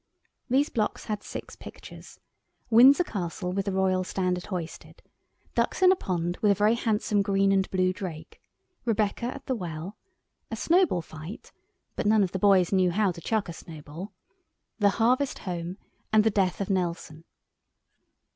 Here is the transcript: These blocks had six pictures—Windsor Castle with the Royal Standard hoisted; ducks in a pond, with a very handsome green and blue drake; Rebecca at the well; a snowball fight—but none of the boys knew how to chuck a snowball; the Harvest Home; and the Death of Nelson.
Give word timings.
These 0.49 0.69
blocks 0.69 1.05
had 1.05 1.21
six 1.21 1.55
pictures—Windsor 1.55 3.03
Castle 3.03 3.53
with 3.53 3.65
the 3.65 3.71
Royal 3.71 4.03
Standard 4.03 4.47
hoisted; 4.47 5.03
ducks 5.53 5.83
in 5.83 5.91
a 5.91 5.95
pond, 5.95 6.37
with 6.41 6.49
a 6.51 6.55
very 6.55 6.73
handsome 6.73 7.21
green 7.21 7.51
and 7.51 7.69
blue 7.69 7.93
drake; 7.93 8.41
Rebecca 8.83 9.25
at 9.27 9.45
the 9.45 9.53
well; 9.53 9.97
a 10.49 10.55
snowball 10.55 11.03
fight—but 11.03 12.07
none 12.07 12.23
of 12.23 12.31
the 12.31 12.39
boys 12.39 12.71
knew 12.73 12.89
how 12.89 13.11
to 13.11 13.21
chuck 13.21 13.47
a 13.47 13.53
snowball; 13.53 14.11
the 14.79 14.89
Harvest 14.97 15.37
Home; 15.45 15.77
and 16.11 16.23
the 16.23 16.31
Death 16.31 16.59
of 16.61 16.71
Nelson. 16.71 17.23